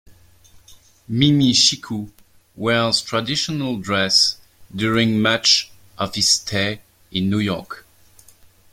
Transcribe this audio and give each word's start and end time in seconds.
Mimi-Siku 1.07 2.09
wears 2.55 3.03
traditional 3.03 3.77
dress 3.77 4.37
during 4.75 5.21
much 5.21 5.69
of 5.95 6.15
his 6.15 6.27
stay 6.27 6.81
in 7.11 7.29
New 7.29 7.37
York. 7.37 7.85